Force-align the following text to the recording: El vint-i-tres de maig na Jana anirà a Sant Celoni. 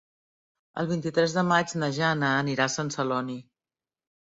El 0.83 0.89
vint-i-tres 0.91 1.35
de 1.35 1.43
maig 1.51 1.77
na 1.83 1.91
Jana 1.99 2.33
anirà 2.41 2.69
a 2.69 2.77
Sant 2.79 2.93
Celoni. 2.99 3.39